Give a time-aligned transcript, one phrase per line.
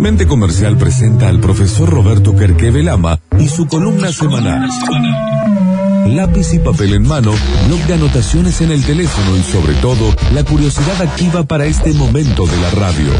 [0.00, 4.66] Mente Comercial presenta al profesor Roberto Kerkeve Lama y su columna semanal.
[6.06, 7.32] Lápiz y papel en mano,
[7.66, 12.46] blog de anotaciones en el teléfono y sobre todo, la curiosidad activa para este momento
[12.46, 13.10] de la radio.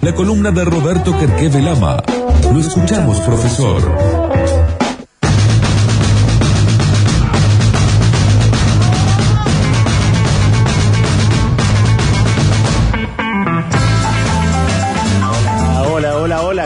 [0.00, 2.02] La columna de Roberto Kerkeve Lama.
[2.50, 4.61] Lo escuchamos, profesor.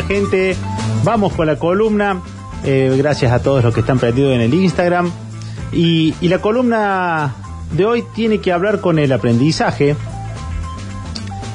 [0.02, 0.56] Gente.
[1.04, 2.20] Vamos con la columna.
[2.64, 5.10] Eh, gracias a todos los que están prendidos en el Instagram.
[5.72, 7.34] Y, la columna
[7.72, 9.96] de hoy tiene que hablar con el aprendizaje.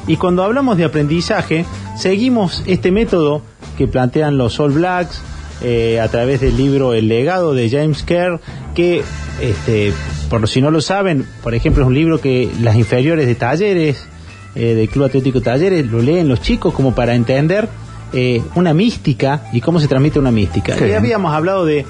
[0.07, 1.65] Y cuando hablamos de aprendizaje,
[1.97, 3.41] seguimos este método
[3.77, 5.21] que plantean los All Blacks
[5.61, 8.39] eh, a través del libro El legado de James Kerr,
[8.73, 9.03] que,
[9.41, 9.93] este,
[10.29, 14.07] por si no lo saben, por ejemplo, es un libro que las inferiores de talleres,
[14.55, 17.69] eh, del Club Atlético Talleres, lo leen los chicos como para entender
[18.13, 20.75] eh, una mística y cómo se transmite una mística.
[20.77, 21.85] Ya habíamos hablado de,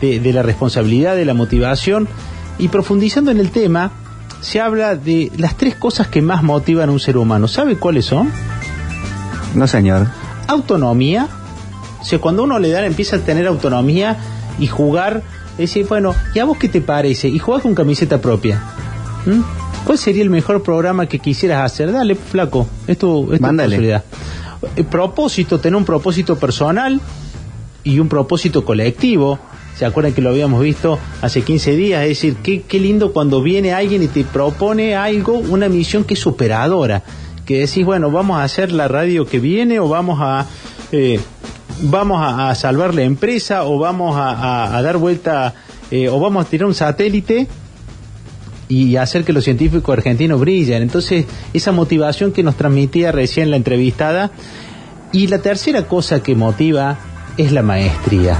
[0.00, 2.08] de, la responsabilidad, de la motivación,
[2.58, 3.92] y profundizando en el tema,
[4.40, 7.48] se habla de las tres cosas que más motivan a un ser humano.
[7.48, 8.30] ¿Sabe cuáles son?
[9.54, 10.06] No, señor.
[10.46, 11.28] Autonomía.
[12.00, 14.16] O sea, cuando uno le da, empieza a tener autonomía
[14.58, 15.22] y jugar,
[15.58, 17.28] decir, bueno, ¿y a vos qué te parece?
[17.28, 18.62] Y jugar con camiseta propia.
[19.26, 19.40] ¿Mm?
[19.84, 21.92] ¿Cuál sería el mejor programa que quisieras hacer?
[21.92, 24.04] Dale, flaco, esto es tu posibilidad.
[24.76, 27.00] Eh, propósito, tener un propósito personal
[27.84, 29.38] y un propósito colectivo.
[29.76, 32.02] ¿Se acuerdan que lo habíamos visto hace 15 días?
[32.02, 36.14] Es decir, qué, qué lindo cuando viene alguien y te propone algo, una misión que
[36.14, 37.02] es superadora.
[37.44, 40.46] Que decís, bueno, vamos a hacer la radio que viene o vamos a...
[40.92, 41.20] Eh,
[41.82, 45.54] vamos a, salvar la empresa o vamos a, dar vuelta
[45.90, 47.48] eh, o vamos a tirar un satélite
[48.68, 50.82] y hacer que los científicos argentinos brillen.
[50.82, 54.30] Entonces, esa motivación que nos transmitía recién la entrevistada.
[55.12, 56.98] Y la tercera cosa que motiva
[57.36, 58.36] es la maestría.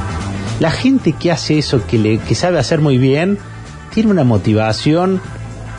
[0.58, 3.38] La gente que hace eso, que, le, que sabe hacer muy bien,
[3.92, 5.20] tiene una motivación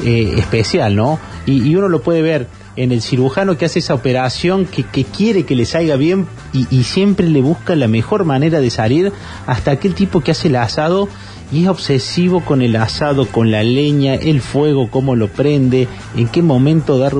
[0.03, 1.19] eh, especial, ¿no?
[1.45, 5.43] Y, uno lo puede ver en el cirujano que hace esa operación, que, que quiere
[5.43, 9.11] que le salga bien y, y, siempre le busca la mejor manera de salir,
[9.47, 11.09] hasta aquel tipo que hace el asado
[11.51, 16.27] y es obsesivo con el asado, con la leña, el fuego, cómo lo prende, en
[16.27, 17.13] qué momento dar...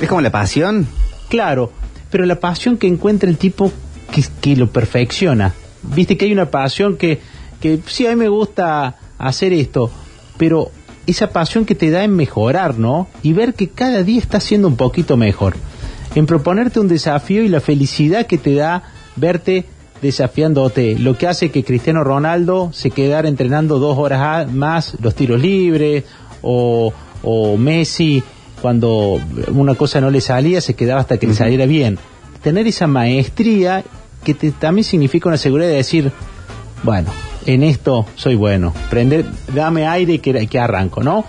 [0.00, 0.86] ¿Es como la pasión?
[1.28, 1.72] Claro,
[2.10, 3.72] pero la pasión que encuentra el tipo
[4.12, 5.54] que, que lo perfecciona.
[5.82, 7.20] Viste que hay una pasión que,
[7.60, 9.90] que sí, a mí me gusta hacer esto,
[10.36, 10.70] pero
[11.06, 13.08] esa pasión que te da en mejorar, ¿no?
[13.22, 15.56] Y ver que cada día está siendo un poquito mejor.
[16.14, 18.84] En proponerte un desafío y la felicidad que te da
[19.16, 19.66] verte
[20.04, 25.40] desafiándote, lo que hace que Cristiano Ronaldo se quedara entrenando dos horas más los tiros
[25.40, 26.04] libres,
[26.42, 26.92] o,
[27.58, 28.22] Messi
[28.60, 31.98] cuando una cosa no le salía se quedaba hasta que le saliera bien.
[32.42, 33.82] Tener esa maestría
[34.22, 36.12] que también significa una seguridad de decir,
[36.82, 37.10] bueno,
[37.46, 41.24] en esto soy bueno, prender, dame aire que arranco, ¿no?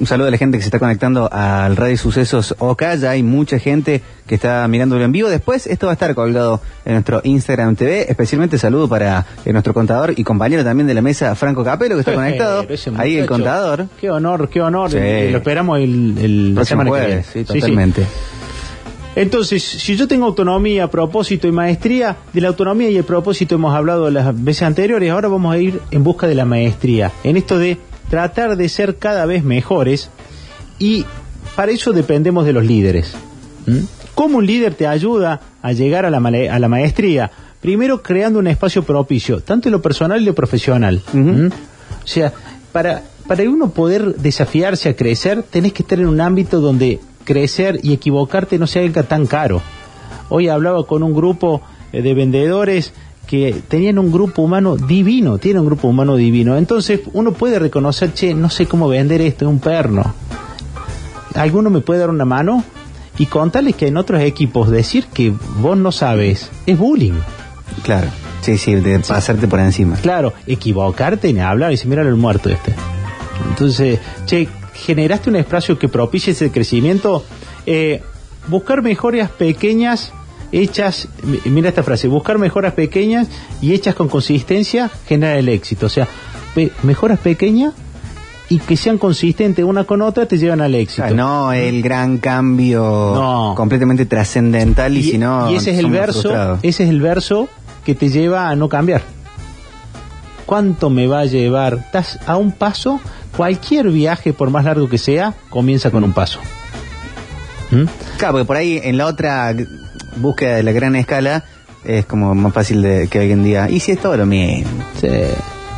[0.00, 2.94] Un saludo a la gente que se está conectando al Radio Sucesos Oca.
[2.94, 5.28] Ya hay mucha gente que está mirándolo en vivo.
[5.28, 8.10] Después, esto va a estar colgado en nuestro Instagram TV.
[8.10, 12.00] Especialmente saludo para eh, nuestro contador y compañero también de la mesa, Franco Capelo, que
[12.00, 12.64] está conectado.
[12.96, 13.88] Ahí el contador.
[14.00, 14.90] Qué honor, qué honor.
[14.90, 17.26] Lo esperamos el, el próximo jueves.
[17.30, 18.06] Sí, totalmente.
[19.16, 23.74] Entonces, si yo tengo autonomía, propósito y maestría, de la autonomía y el propósito hemos
[23.74, 27.12] hablado las veces anteriores, ahora vamos a ir en busca de la maestría.
[27.22, 27.76] En esto de
[28.10, 30.10] tratar de ser cada vez mejores
[30.78, 31.06] y
[31.56, 33.14] para eso dependemos de los líderes.
[33.66, 33.78] ¿Mm?
[34.14, 37.30] ¿Cómo un líder te ayuda a llegar a la, a la maestría?
[37.60, 41.00] Primero creando un espacio propicio, tanto en lo personal y lo profesional.
[41.12, 41.46] ¿Mm?
[41.46, 42.32] O sea,
[42.72, 47.78] para, para uno poder desafiarse a crecer, tenés que estar en un ámbito donde crecer
[47.82, 49.62] y equivocarte no sea tan caro.
[50.28, 51.62] Hoy hablaba con un grupo
[51.92, 52.92] eh, de vendedores
[53.30, 56.56] que tenían un grupo humano divino, tienen un grupo humano divino.
[56.56, 60.12] Entonces uno puede reconocer, che, no sé cómo vender esto, es un perno.
[61.36, 62.64] ¿Alguno me puede dar una mano?
[63.18, 67.20] Y contarles que en otros equipos decir que vos no sabes es bullying.
[67.84, 68.08] Claro,
[68.40, 69.94] sí, sí, de pasarte por encima.
[70.02, 72.74] Claro, equivocarte y hablar y decir, mira el muerto este.
[73.48, 77.24] Entonces, che, generaste un espacio que propicie ese crecimiento.
[77.64, 78.02] Eh,
[78.48, 80.12] buscar mejoras pequeñas
[80.52, 81.08] hechas,
[81.44, 83.28] mira esta frase, buscar mejoras pequeñas
[83.60, 85.86] y hechas con consistencia genera el éxito.
[85.86, 86.08] O sea,
[86.82, 87.74] mejoras pequeñas
[88.48, 91.14] y que sean consistentes una con otra te llevan al éxito.
[91.14, 96.84] no el gran cambio completamente trascendental y, si no y ese es el verso, ese
[96.84, 97.48] es el verso
[97.84, 99.02] que te lleva a no cambiar.
[100.46, 101.74] ¿Cuánto me va a llevar?
[101.74, 103.00] Estás a un paso,
[103.36, 106.40] cualquier viaje por más largo que sea, comienza con un paso.
[107.70, 107.84] ¿Mm?
[108.18, 109.54] Claro, porque por ahí en la otra
[110.16, 111.44] búsqueda de la gran escala
[111.84, 113.68] es como más fácil de que hoy en día.
[113.70, 114.70] Y si es todo lo mismo.
[115.00, 115.08] Sí.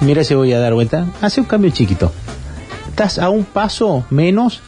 [0.00, 1.06] Mira si voy a dar vuelta.
[1.20, 2.12] Hace un cambio chiquito.
[2.88, 4.62] Estás a un paso menos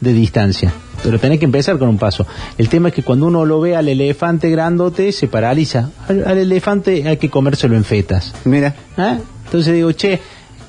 [0.00, 0.72] de distancia.
[1.02, 2.26] Pero tenés que empezar con un paso.
[2.58, 5.90] El tema es que cuando uno lo ve al elefante grandote, se paraliza.
[6.08, 8.34] Al, al elefante hay que comérselo en fetas.
[8.44, 8.74] Mira.
[8.96, 9.18] ¿Ah?
[9.46, 10.20] Entonces digo, che,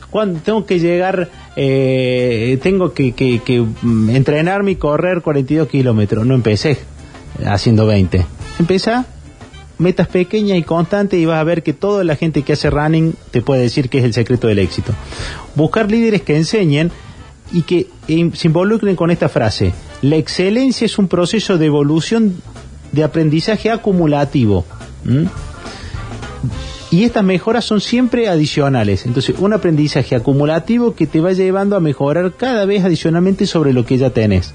[0.09, 6.25] cuando tengo que llegar, eh, tengo que, que, que, mm, entrenarme y correr 42 kilómetros.
[6.25, 6.77] No empecé
[7.45, 8.25] haciendo 20.
[8.59, 9.05] Empezá
[9.77, 13.13] metas pequeñas y constantes y vas a ver que toda la gente que hace running
[13.31, 14.93] te puede decir que es el secreto del éxito.
[15.55, 16.91] Buscar líderes que enseñen
[17.51, 19.73] y que se involucren con esta frase.
[20.01, 22.41] La excelencia es un proceso de evolución
[22.91, 24.65] de aprendizaje acumulativo.
[26.89, 29.05] Y estas mejoras son siempre adicionales.
[29.05, 33.85] Entonces, un aprendizaje acumulativo que te va llevando a mejorar cada vez adicionalmente sobre lo
[33.85, 34.53] que ya tenés.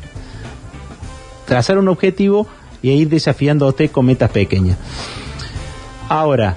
[1.46, 2.46] Trazar un objetivo
[2.82, 4.76] y ir desafiándote con metas pequeñas.
[6.08, 6.56] Ahora,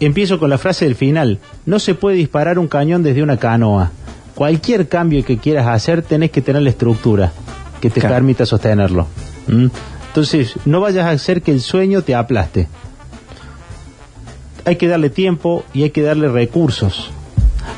[0.00, 1.38] empiezo con la frase del final.
[1.66, 3.92] No se puede disparar un cañón desde una canoa.
[4.34, 7.32] Cualquier cambio que quieras hacer, tenés que tener la estructura
[7.80, 8.16] que te Claro.
[8.16, 9.06] permita sostenerlo.
[9.46, 9.66] ¿Mm?
[10.08, 12.68] Entonces, no vayas a hacer que el sueño te aplaste
[14.64, 17.10] hay que darle tiempo y hay que darle recursos.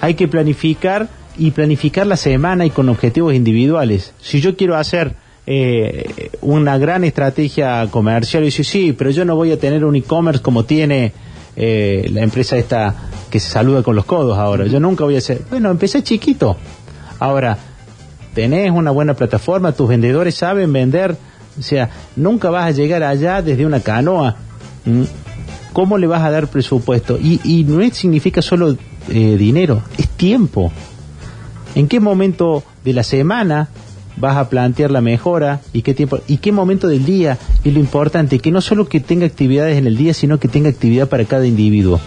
[0.00, 4.12] Hay que planificar y planificar la semana y con objetivos individuales.
[4.20, 5.14] Si yo quiero hacer
[5.46, 9.96] eh, una gran estrategia comercial y decir, sí, pero yo no voy a tener un
[9.96, 11.12] e-commerce como tiene
[11.56, 12.94] eh, la empresa esta
[13.30, 14.66] que se saluda con los codos ahora.
[14.66, 15.42] Yo nunca voy a hacer.
[15.50, 16.56] Bueno, empecé chiquito.
[17.18, 17.58] Ahora,
[18.34, 21.16] tenés una buena plataforma, tus vendedores saben vender.
[21.58, 24.36] O sea, nunca vas a llegar allá desde una canoa.
[24.84, 25.02] ¿Mm?
[25.72, 27.18] ¿Cómo le vas a dar presupuesto?
[27.20, 28.76] Y, y no significa solo
[29.08, 30.72] eh, dinero, es tiempo.
[31.74, 33.68] ¿En qué momento de la semana
[34.16, 37.80] vas a plantear la mejora y qué tiempo y qué momento del día es lo
[37.80, 41.24] importante que no solo que tenga actividades en el día sino que tenga actividad para
[41.24, 42.00] cada individuo.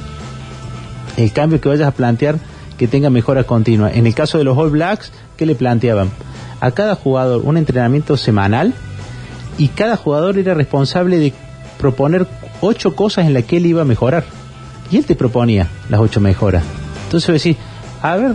[1.17, 2.39] El cambio que vayas a plantear
[2.77, 3.91] que tenga mejora continua.
[3.91, 6.09] En el caso de los All Blacks ¿qué le planteaban?
[6.59, 8.73] a cada jugador un entrenamiento semanal
[9.57, 11.33] y cada jugador era responsable de
[11.77, 12.27] proponer
[12.61, 14.23] ocho cosas en las que él iba a mejorar.
[14.91, 16.63] Y él te proponía las ocho mejoras.
[17.05, 17.57] Entonces decís
[18.01, 18.33] a ver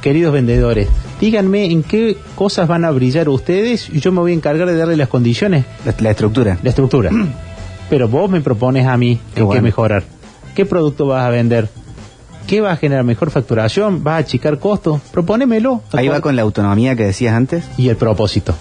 [0.00, 0.88] queridos vendedores,
[1.20, 4.76] díganme en qué cosas van a brillar ustedes y yo me voy a encargar de
[4.76, 6.58] darle las condiciones, La, la estructura.
[6.62, 7.10] la estructura.
[7.90, 9.60] Pero vos me propones a mí Qué en bueno.
[9.60, 10.02] qué mejorar.
[10.54, 11.68] ¿Qué producto vas a vender?
[12.46, 14.02] ¿Qué va a generar mejor facturación?
[14.04, 15.00] ¿Vas a achicar costos?
[15.12, 15.82] Propónemelo.
[15.92, 17.64] Ahí va con la autonomía que decías antes.
[17.76, 18.54] Y el propósito.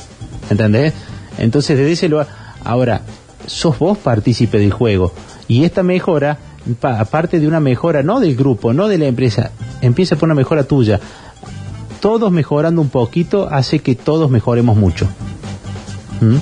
[0.49, 0.93] ¿Entendés?
[1.37, 2.27] Entonces, desde ese lugar.
[2.63, 3.01] Ahora,
[3.45, 5.13] sos vos partícipe del juego.
[5.47, 6.37] Y esta mejora,
[6.81, 9.51] pa- aparte de una mejora no del grupo, no de la empresa,
[9.81, 10.99] empieza por una mejora tuya.
[11.99, 15.07] Todos mejorando un poquito hace que todos mejoremos mucho.
[16.21, 16.35] ¿Mm?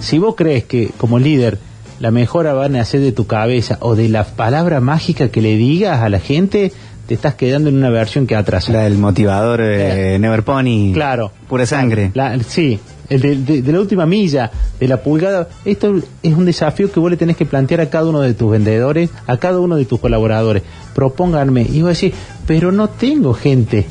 [0.00, 1.58] Si vos crees que como líder
[2.00, 5.56] la mejora va a nacer de tu cabeza o de la palabra mágica que le
[5.56, 6.72] digas a la gente,
[7.06, 8.72] te estás quedando en una versión que atrasa.
[8.72, 10.92] La del motivador eh, Never Pony.
[10.92, 11.32] Claro.
[11.48, 12.10] Pura sangre.
[12.14, 12.78] La- sí,
[13.08, 15.48] el de, de- de la última milla, de la pulgada.
[15.64, 18.50] Esto es un desafío que vos le tenés que plantear a cada uno de tus
[18.50, 20.62] vendedores, a cada uno de tus colaboradores.
[20.94, 21.62] Propónganme.
[21.62, 22.12] Y vos decís,
[22.46, 23.86] pero no tengo gente.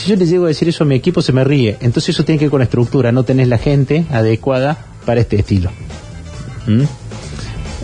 [0.00, 1.76] Si yo le llego a decir eso a mi equipo, se me ríe.
[1.80, 3.12] Entonces eso tiene que ver con la estructura.
[3.12, 5.70] No tenés la gente adecuada para este estilo.
[6.66, 6.82] ¿Mm?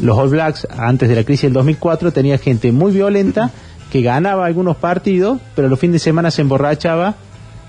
[0.03, 3.51] Los All Blacks, antes de la crisis del 2004, tenía gente muy violenta
[3.91, 7.15] que ganaba algunos partidos, pero los fines de semana se emborrachaba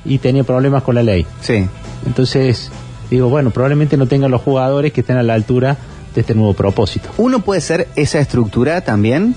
[0.05, 1.25] y tenía problemas con la ley.
[1.41, 1.65] Sí.
[2.05, 2.69] Entonces,
[3.09, 5.77] digo, bueno, probablemente no tengan los jugadores que estén a la altura
[6.15, 7.09] de este nuevo propósito.
[7.17, 9.35] Uno puede ser esa estructura también.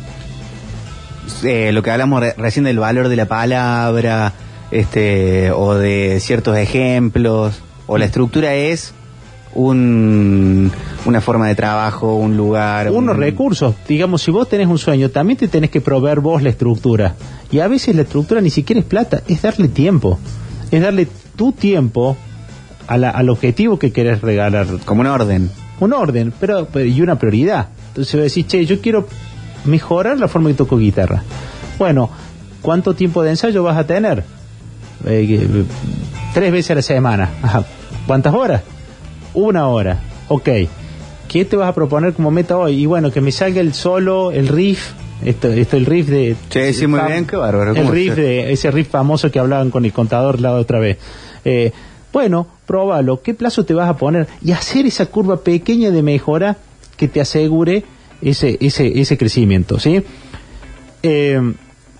[1.44, 4.32] Eh, lo que hablamos re- recién del valor de la palabra,
[4.70, 8.94] este, o de ciertos ejemplos, o la estructura es
[9.54, 10.70] un,
[11.04, 12.90] una forma de trabajo, un lugar.
[12.90, 16.42] Unos un- recursos, digamos, si vos tenés un sueño, también te tenés que proveer vos
[16.42, 17.14] la estructura.
[17.50, 20.18] Y a veces la estructura ni siquiera es plata, es darle tiempo.
[20.70, 22.16] Es darle tu tiempo
[22.86, 24.66] a la- al objetivo que querés regalar.
[24.84, 25.50] Como un orden.
[25.80, 27.68] un orden pero, pero- y una prioridad.
[27.88, 29.06] Entonces vos decís, che, yo quiero
[29.64, 31.22] mejorar la forma que toco guitarra.
[31.78, 32.10] Bueno,
[32.62, 34.22] ¿cuánto tiempo de ensayo vas a tener?
[35.06, 35.64] Eh, que-
[36.34, 37.30] tres veces a la semana.
[38.06, 38.62] ¿Cuántas horas?
[39.34, 39.98] Una hora.
[40.28, 40.48] Ok.
[41.28, 42.82] ¿Qué te vas a proponer como meta hoy?
[42.82, 44.92] Y bueno, que me salga el solo, el riff.
[45.24, 46.34] Esto, esto el riff de.
[46.48, 47.70] Sí, sí, muy bien, qué bárbaro.
[47.72, 50.98] El ¿Cómo riff de ese riff famoso que hablaban con el contador la otra vez.
[51.44, 51.72] Eh,
[52.12, 53.22] bueno, próbalo.
[53.22, 54.26] ¿Qué plazo te vas a poner?
[54.42, 56.56] Y hacer esa curva pequeña de mejora
[56.96, 57.84] que te asegure
[58.22, 60.02] ese, ese, ese crecimiento, ¿sí?
[61.02, 61.40] Eh,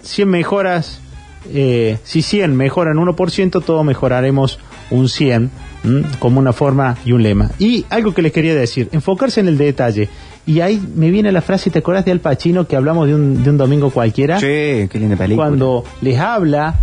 [0.03, 1.01] 100 mejoras,
[1.49, 4.59] eh, si 100 mejoran 1%, todos mejoraremos
[4.91, 5.51] un 100
[5.85, 6.03] ¿m?
[6.19, 7.51] como una forma y un lema.
[7.59, 10.09] Y algo que les quería decir, enfocarse en el detalle.
[10.47, 13.43] Y ahí me viene la frase, ¿te acuerdas de Al Pacino que hablamos de un,
[13.43, 14.39] de un domingo cualquiera?
[14.41, 15.49] Sí, qué linda película.
[15.49, 16.75] Cuando les habla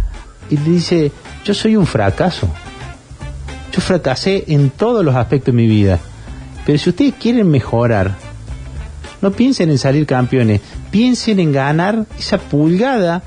[0.49, 1.11] y le dice,
[1.43, 2.47] yo soy un fracaso.
[3.71, 5.99] Yo fracasé en todos los aspectos de mi vida.
[6.65, 8.15] Pero si ustedes quieren mejorar,
[9.21, 10.61] no piensen en salir campeones,
[10.91, 13.23] piensen en ganar esa pulgada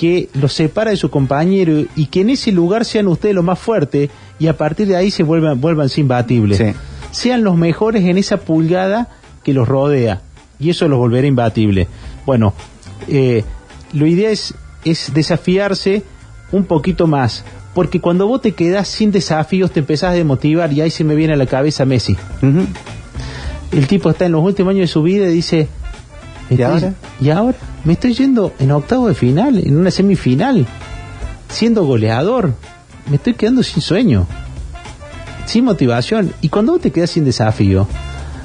[0.00, 3.58] que los separa de su compañero y que en ese lugar sean ustedes los más
[3.58, 6.56] fuertes y a partir de ahí se vuelvan, vuelvan imbatibles.
[6.56, 6.72] Sí.
[7.10, 9.10] Sean los mejores en esa pulgada
[9.44, 10.22] que los rodea
[10.58, 11.86] y eso los volverá imbatibles.
[12.24, 12.54] Bueno,
[13.08, 13.44] eh,
[13.92, 14.54] lo idea es,
[14.86, 16.02] es desafiarse
[16.50, 20.80] un poquito más, porque cuando vos te quedás sin desafíos te empezás a desmotivar y
[20.80, 22.16] ahí se me viene a la cabeza Messi.
[23.70, 25.68] El tipo está en los últimos años de su vida y dice,
[26.50, 26.94] ¿Y "Estoy- ahora?
[27.20, 27.56] ¿Y ahora?
[27.84, 30.66] Me estoy yendo en octavo de final, en una semifinal,
[31.48, 32.54] siendo goleador.
[33.08, 34.26] Me estoy quedando sin sueño,
[35.46, 36.32] sin motivación.
[36.40, 37.86] Y cuando vos te quedas sin desafío,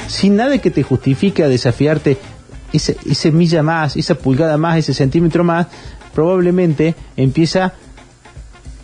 [0.07, 2.17] sin nada que te justifique a desafiarte
[2.71, 5.67] ese, ese milla más, esa pulgada más, ese centímetro más,
[6.13, 7.73] probablemente empieza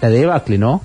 [0.01, 0.81] la debacle, ¿no?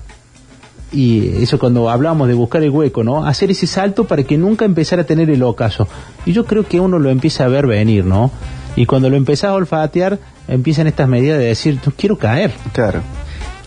[0.91, 3.25] Y eso cuando hablamos de buscar el hueco, ¿no?
[3.25, 5.87] Hacer ese salto para que nunca empezara a tener el ocaso.
[6.25, 8.31] Y yo creo que uno lo empieza a ver venir, ¿no?
[8.75, 12.51] Y cuando lo empezás a olfatear, empiezan estas medidas de decir, no quiero caer.
[12.73, 13.01] Claro.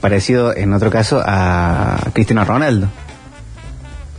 [0.00, 2.88] Parecido en otro caso a Cristiano Ronaldo.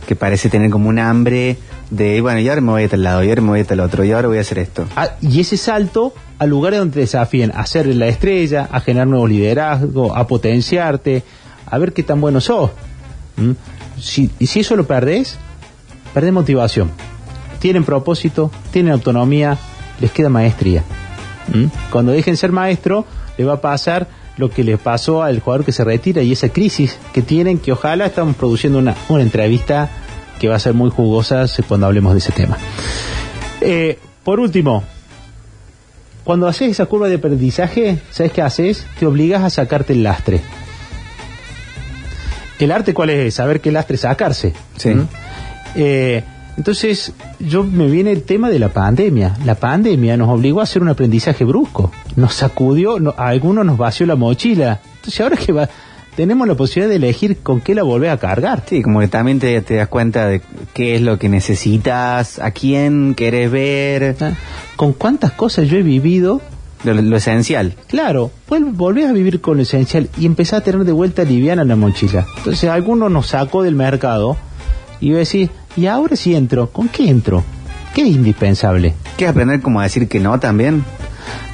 [0.06, 1.56] Que parece tener como un hambre
[1.90, 3.80] de, bueno, y ahora me voy a tal lado, y ahora me voy a tal
[3.80, 4.86] otro, y ahora voy a hacer esto.
[4.96, 9.08] Ah, y ese salto a lugares donde te desafíen a ser la estrella, a generar
[9.08, 11.22] nuevos liderazgos, a potenciarte,
[11.66, 12.70] a ver qué tan bueno sos.
[13.36, 13.52] ¿Mm?
[14.00, 15.38] Si, y si eso lo perdés,
[16.14, 16.90] perdés motivación.
[17.58, 19.58] Tienen propósito, tienen autonomía,
[20.00, 20.82] les queda maestría.
[21.52, 21.66] ¿Mm?
[21.90, 23.06] Cuando dejen ser maestro,
[23.38, 26.48] le va a pasar lo que le pasó al jugador que se retira y esa
[26.48, 29.90] crisis que tienen, que ojalá estamos produciendo una, una entrevista
[30.40, 32.56] que va a ser muy jugosa cuando hablemos de ese tema.
[33.60, 34.82] Eh, por último,
[36.24, 38.86] cuando haces esa curva de aprendizaje, ¿sabes qué haces?
[38.98, 40.40] Te obligas a sacarte el lastre.
[42.58, 43.34] ¿El arte cuál es?
[43.34, 44.52] Saber qué lastre sacarse.
[44.76, 44.90] Sí.
[44.90, 45.08] ¿Mm?
[45.76, 46.22] Eh,
[46.56, 49.34] entonces, yo me viene el tema de la pandemia.
[49.44, 51.90] La pandemia nos obligó a hacer un aprendizaje brusco.
[52.16, 54.80] Nos sacudió, no- a algunos nos vació la mochila.
[54.96, 55.68] Entonces, ahora que va,
[56.14, 58.64] tenemos la posibilidad de elegir con qué la volvés a cargar.
[58.68, 60.42] Sí, como que también te, te das cuenta de
[60.74, 64.32] qué es lo que necesitas, a quién querés ver, ¿Ah?
[64.76, 66.42] Con cuántas cosas yo he vivido
[66.84, 67.74] lo, lo esencial.
[67.88, 71.64] Claro, vuel- volvés a vivir con lo esencial y empezás a tener de vuelta liviana
[71.64, 72.26] la mochila.
[72.38, 74.36] Entonces, alguno nos sacó del mercado
[75.00, 76.68] y yo decís, ¿y ahora sí entro?
[76.70, 77.44] ¿Con qué entro?
[77.94, 78.94] ¿Qué es indispensable?
[79.16, 80.84] ¿Quieres aprender como a decir que no también?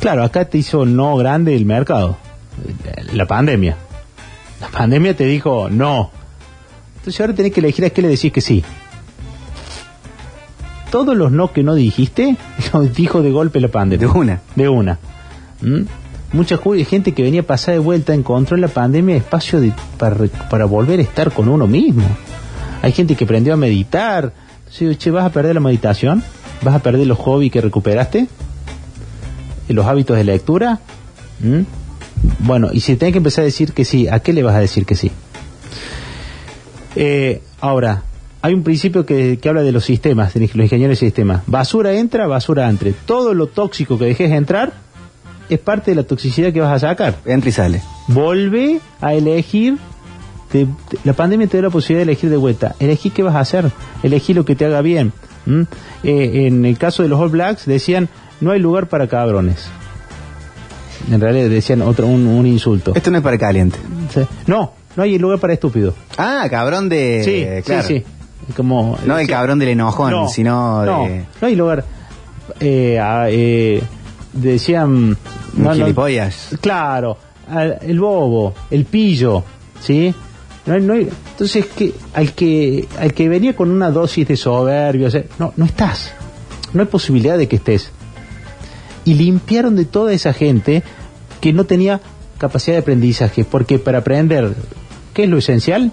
[0.00, 2.16] Claro, acá te hizo no grande el mercado,
[3.12, 3.76] la pandemia.
[4.60, 6.10] La pandemia te dijo no.
[6.98, 8.62] Entonces ahora tenés que elegir a qué le decís que sí.
[10.90, 12.36] Todos los no que no dijiste,
[12.72, 14.06] los dijo de golpe la pandemia.
[14.08, 14.40] De una.
[14.56, 14.98] De una.
[15.60, 15.82] ¿Mm?
[16.32, 20.16] Mucha gente que venía a pasar de vuelta encontró en la pandemia espacio de- para,
[20.50, 22.04] para volver a estar con uno mismo.
[22.82, 24.32] Hay gente que aprendió a meditar.
[24.78, 26.22] Digo, che, ¿vas a perder la meditación?
[26.62, 28.26] ¿Vas a perder los hobbies que recuperaste?
[29.68, 30.80] ¿Y ¿Los hábitos de lectura?
[31.40, 31.60] ¿Mm?
[32.40, 34.60] Bueno, y si tenés que empezar a decir que sí, ¿a qué le vas a
[34.60, 35.10] decir que sí?
[36.96, 38.02] Eh, ahora,
[38.42, 41.42] hay un principio que, que habla de los sistemas, de los ingenieros de sistemas.
[41.46, 42.92] Basura entra, basura entre.
[42.92, 44.72] Todo lo tóxico que dejes entrar
[45.48, 47.16] es parte de la toxicidad que vas a sacar.
[47.24, 47.82] Entra y sale.
[48.08, 49.78] Volve a elegir.
[50.50, 52.74] te- te- la pandemia te da la posibilidad de elegir de vuelta.
[52.78, 53.70] Elegí qué vas a hacer.
[54.02, 55.12] Elegí lo que te haga bien.
[55.46, 55.62] ¿Mm?
[56.04, 58.08] Eh, en el caso de los All Blacks decían,
[58.40, 59.66] no hay lugar para cabrones.
[61.10, 62.92] En realidad decían otro, un, un insulto.
[62.94, 63.78] Esto no es para caliente.
[64.12, 64.20] Sí.
[64.46, 65.94] No, no hay lugar para estúpido.
[66.16, 67.22] Ah, cabrón de...
[67.24, 67.82] sí, claro.
[67.86, 67.98] sí,
[68.46, 68.52] sí.
[68.56, 71.24] Como, No el cabrón del enojón, No, sino no, de...
[71.40, 71.84] no hay lugar.
[72.60, 73.82] Eh, ah, eh,
[74.32, 75.16] decían.
[75.58, 76.56] No, no, gilipollas.
[76.60, 77.18] claro,
[77.82, 79.44] el bobo, el pillo,
[79.80, 80.14] ¿sí?
[80.66, 85.24] No entonces, que al, que al que venía con una dosis de soberbia, o sea,
[85.38, 86.12] no, no estás.
[86.74, 87.90] No hay posibilidad de que estés.
[89.06, 90.82] Y limpiaron de toda esa gente
[91.40, 92.02] que no tenía
[92.36, 94.54] capacidad de aprendizaje, porque para aprender,
[95.14, 95.90] ¿qué es lo esencial?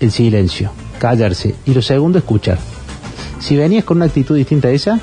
[0.00, 1.54] El silencio, callarse.
[1.64, 2.58] Y lo segundo, escuchar.
[3.38, 5.00] Si venías con una actitud distinta a esa,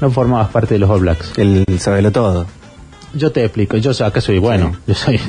[0.00, 1.32] no formabas parte de los All Blacks.
[1.36, 2.46] El sabelo todo.
[3.14, 5.20] Yo te explico, yo acá soy bueno, yo soy,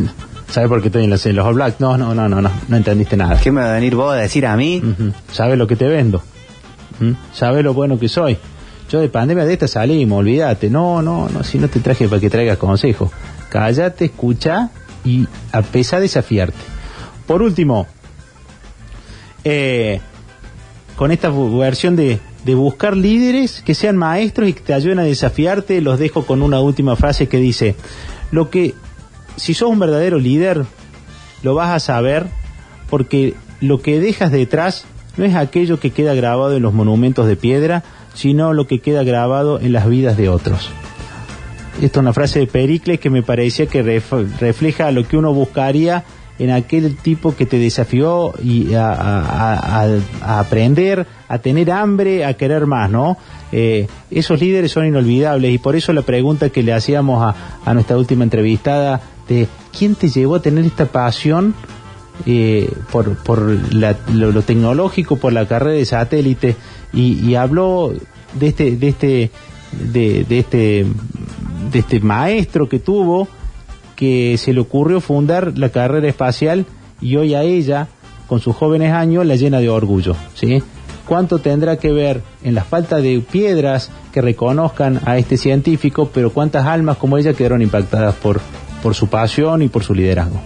[0.50, 1.80] ¿sabes por qué estoy en los, en los All Blacks?
[1.80, 3.40] No, no, no, no, no, no entendiste nada.
[3.40, 4.82] ¿Qué me va a venir vos a decir a mí?
[5.32, 6.22] ¿Sabes lo que te vendo?
[7.00, 7.12] ¿Mm?
[7.34, 8.38] ¿Sabes lo bueno que soy?
[8.90, 10.70] Yo de pandemia de esta salimos, olvídate.
[10.70, 13.12] No, no, no, si no te traje para que traigas consejos.
[13.50, 14.70] Cállate, escucha
[15.04, 16.58] y a pesar de desafiarte.
[17.26, 17.88] Por último,
[19.44, 20.00] eh,
[20.96, 25.04] con esta versión de, de buscar líderes que sean maestros y que te ayuden a
[25.04, 27.76] desafiarte, los dejo con una última frase que dice,
[28.32, 28.74] lo que,
[29.38, 30.66] si sos un verdadero líder,
[31.42, 32.28] lo vas a saber
[32.90, 34.86] porque lo que dejas detrás
[35.18, 37.84] no es aquello que queda grabado en los monumentos de piedra,
[38.14, 40.70] sino lo que queda grabado en las vidas de otros.
[41.82, 43.82] Esta es una frase de Pericles que me parecía que
[44.40, 46.04] refleja lo que uno buscaría
[46.40, 52.90] en aquel tipo que te desafió y a, aprender, a tener hambre, a querer más,
[52.90, 53.18] ¿no?
[53.52, 57.36] Eh, esos líderes son inolvidables y por eso la pregunta que le hacíamos
[57.66, 59.48] a, nuestra última entrevistada de
[59.78, 61.54] quién te llevó a tener esta pasión
[62.26, 66.56] eh, por, por lo, tecnológico, por la carrera de satélite
[66.94, 67.94] y, habló
[68.34, 69.32] de este, de este,
[69.92, 70.86] de, de este,
[71.72, 73.28] de este maestro que tuvo
[74.04, 76.66] que se le ocurrió fundar la carrera espacial
[77.00, 77.88] y hoy a ella,
[78.28, 80.14] con sus jóvenes años, la llena de orgullo.
[80.34, 80.62] ¿sí?
[81.08, 86.34] ¿Cuánto tendrá que ver en la falta de piedras que reconozcan a este científico, pero
[86.34, 88.42] cuántas almas como ella quedaron impactadas por,
[88.82, 90.42] por su pasión y por su liderazgo?